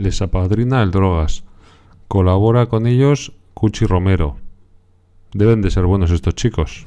[0.00, 1.44] les apadrina el Drogas.
[2.08, 4.38] Colabora con ellos Cuchi Romero.
[5.34, 6.86] Deben de ser buenos estos chicos.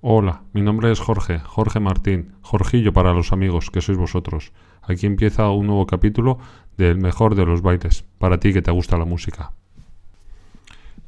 [0.00, 4.52] Hola, mi nombre es Jorge, Jorge Martín, Jorgillo para los amigos que sois vosotros.
[4.80, 6.38] Aquí empieza un nuevo capítulo
[6.78, 9.52] del mejor de los bailes, para ti que te gusta la música.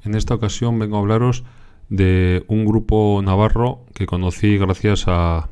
[0.04, 1.44] En esta ocasión vengo a hablaros
[1.88, 5.48] de un grupo navarro que conocí gracias a,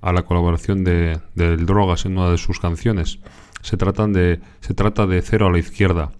[0.00, 3.20] a la colaboración de, del Drogas en una de sus canciones.
[3.62, 6.12] Se, tratan de, se trata de Cero a la Izquierda.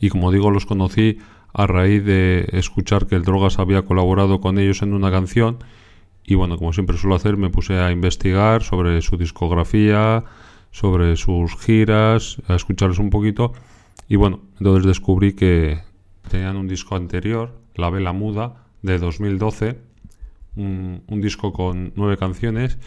[0.00, 1.18] Y como digo, los conocí
[1.52, 5.58] a raíz de escuchar que el Drogas había colaborado con ellos en una canción
[6.26, 10.24] y bueno, como siempre suelo hacer, me puse a investigar sobre su discografía,
[10.70, 13.52] sobre sus giras, a escucharles un poquito
[14.08, 15.80] y bueno, entonces descubrí que
[16.28, 19.78] tenían un disco anterior, La Vela Muda, de 2012,
[20.56, 22.78] un, disco con nueve canciones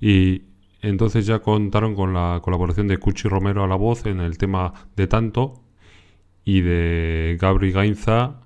[0.00, 0.42] y
[0.82, 4.74] entonces ya contaron con la colaboración de Cuchi Romero a la voz en el tema
[4.96, 5.62] de Tanto
[6.44, 8.42] y de Gabri Gainza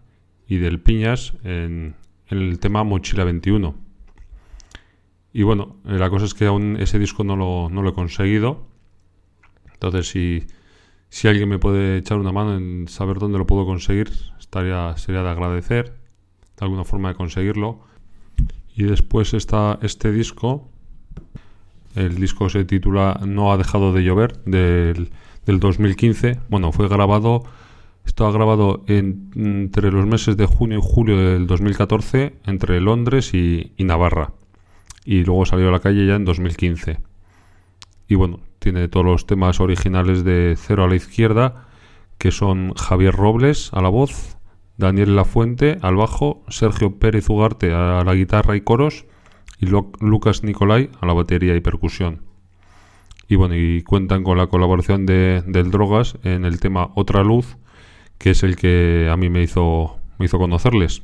[0.47, 1.97] y del Piñas en,
[2.29, 3.75] el tema Mochila 21.
[5.33, 8.69] Y bueno, la cosa es que aún ese disco no lo, no lo he conseguido.
[9.73, 10.47] Entonces, si,
[11.11, 15.23] si alguien me puede echar una mano en saber dónde lo puedo conseguir, estaría, sería
[15.23, 15.93] de agradecer
[16.57, 17.81] de alguna forma de conseguirlo.
[18.75, 20.71] Y después está este disco.
[21.95, 25.11] El disco se titula No ha dejado de llover del,
[25.45, 26.41] del 2015.
[26.49, 27.45] Bueno, fue grabado
[28.07, 33.73] esto grabado en, entre los meses de junio y julio del 2014 entre Londres y,
[33.77, 34.33] y, Navarra.
[35.05, 36.99] Y luego salió a la calle ya en 2015.
[38.09, 41.67] Y bueno, tiene todos los temas originales de Cero a la Izquierda,
[42.19, 44.37] que son Javier Robles a la voz,
[44.77, 49.07] Daniel Lafuente al bajo, Sergio Pérez Ugarte a la guitarra y coros
[49.59, 52.23] y Lu Lucas Nicolai a la batería y percusión.
[53.29, 57.57] Y bueno, y cuentan con la colaboración de, del Drogas en el tema Otra Luz,
[58.19, 61.03] que es el que a mí me hizo, me hizo conocerles.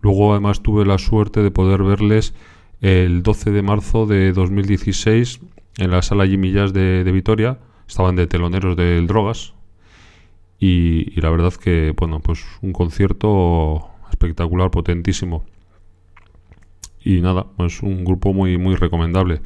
[0.00, 2.34] Luego además tuve la suerte de poder verles
[2.80, 5.40] el 12 de marzo de 2016
[5.78, 7.58] en la sala Jimmy de, Vitoria.
[7.86, 9.54] Estaban de teloneros del Drogas.
[10.58, 15.44] Y, y, la verdad que, bueno, pues un concierto espectacular, potentísimo.
[17.04, 19.40] Y nada, pues un grupo muy, muy recomendable.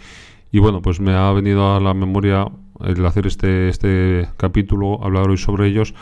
[0.51, 2.47] Y bueno, pues me ha venido a la memoria
[2.85, 5.95] el hacer este, este capítulo, hablar hoy sobre ellos,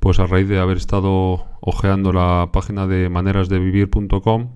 [0.00, 4.48] pues a raíz de haber estado ojeando la página de manerasdevivir.com,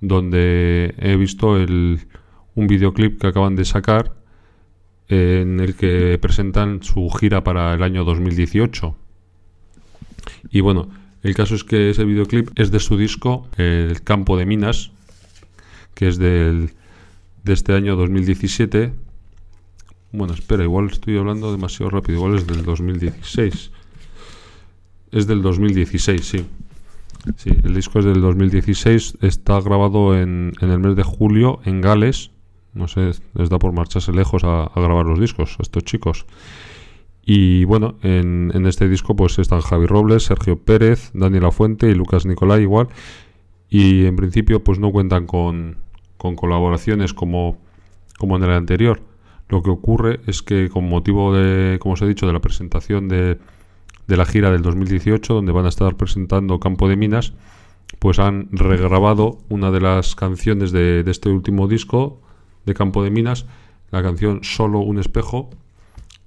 [0.00, 2.00] donde he visto el,
[2.54, 4.14] un videoclip que acaban de sacar
[5.08, 8.96] en el que presentan su gira para el año 2018.
[10.50, 10.88] Y bueno,
[11.22, 14.90] el caso es que ese videoclip es de su disco El Campo de Minas,
[15.94, 16.70] que es del,
[17.44, 18.92] de este año 2017.
[20.12, 23.70] Bueno, espera, igual estoy hablando demasiado rápido, igual es del 2016.
[25.12, 26.46] Es del 2016, sí.
[27.36, 29.18] Sí, el disco es del 2016.
[29.20, 32.30] Está grabado en, en, el mes de julio en Gales.
[32.72, 36.26] No sé, les da por marcharse lejos a, a grabar los discos estos chicos.
[37.24, 41.94] Y bueno, en, en, este disco pues están Javi Robles, Sergio Pérez, Daniela Fuente y
[41.94, 42.88] Lucas Nicolai igual.
[43.68, 45.78] Y en principio pues no cuentan con,
[46.16, 47.58] con colaboraciones como,
[48.18, 49.02] como en el anterior.
[49.48, 53.08] Lo que ocurre es que con motivo de, como os he dicho, de la presentación
[53.08, 53.38] de
[54.06, 57.32] de la gira del 2018, donde van a estar presentando Campo de Minas,
[57.98, 62.20] pues han regrabado una de las canciones de, este último disco
[62.64, 63.46] de Campo de Minas,
[63.90, 65.50] la canción Solo un espejo,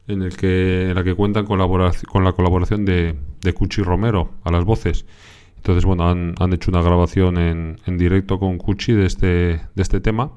[0.08, 4.52] en, el que, en la que cuentan con la colaboración de, de Cuchi Romero a
[4.52, 5.06] las voces.
[5.58, 9.28] Entonces, bueno, han, han hecho una grabación en, en, directo con Cuchi de este,
[9.76, 10.32] de este tema.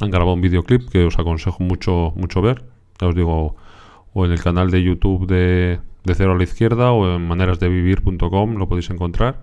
[0.00, 2.64] Han grabado un videoclip que os aconsejo mucho, mucho ver.
[3.00, 3.56] Ya os digo,
[4.12, 8.56] o en el canal de YouTube de, de cero a la izquierda o en manerasdevivir.com
[8.56, 9.40] lo podéis encontrar.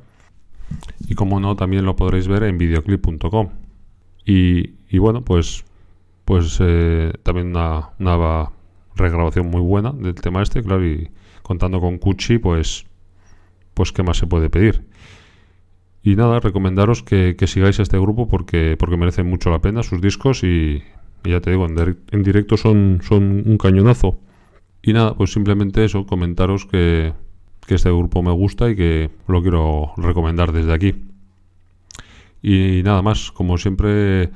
[1.08, 3.50] Y como no, también lo podréis ver en videoclip.com.
[4.26, 5.64] Y, y, bueno, pues,
[6.26, 8.50] pues eh, también una, una,
[8.96, 11.12] regrabación muy buena del tema este, claro, y
[11.44, 12.86] contando con Cuchi, pues,
[13.74, 14.86] pues qué más se puede pedir.
[16.04, 20.02] Y nada, recomendaros que, que sigáis este grupo porque, porque merecen mucho la pena sus
[20.02, 20.84] discos y,
[21.24, 24.18] y ya te digo, en, en directo son, son un cañonazo.
[24.82, 27.14] Y nada, pues simplemente eso, comentaros que,
[27.66, 30.96] que, este grupo me gusta y que lo quiero recomendar desde aquí.
[32.42, 34.30] Y nada más, como siempre,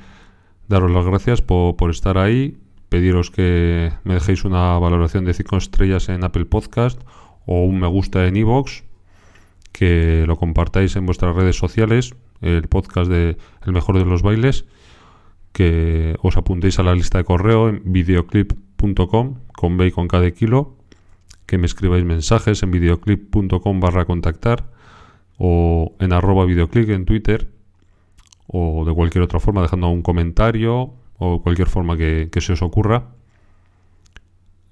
[0.68, 2.58] daros las gracias por, por estar ahí,
[2.88, 7.00] pediros que me dejéis una valoración de 5 estrellas en Apple Podcast
[7.46, 8.82] o un me gusta en iVoox
[9.72, 14.66] que lo compartáis en vuestras redes sociales, el podcast de El mejor de los bailes,
[15.52, 20.28] que os apuntéis a la lista de correo en videoclip.com con B y con cada
[20.32, 20.74] kilo,
[21.46, 24.64] que me escribáis mensajes en videoclip.com barra contactar
[25.38, 27.48] o en arroba videoclip en Twitter
[28.48, 32.62] o de cualquier otra forma dejando un comentario o cualquier forma que, que se os
[32.62, 33.10] ocurra.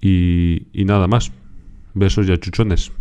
[0.01, 1.31] Y, y nada más.
[1.93, 2.91] Besos y achuchones.